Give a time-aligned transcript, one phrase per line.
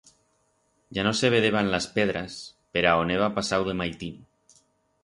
[0.89, 2.41] Ya no se vedeban las pedras
[2.77, 4.27] per a on heba pasau de maitino.